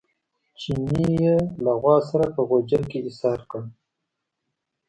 [0.59, 3.65] چیني یې له غوا سره په غوجل کې ایسار کړل.